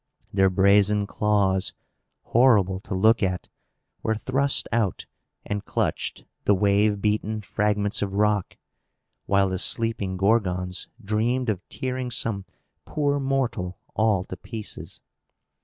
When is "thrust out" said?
4.15-5.05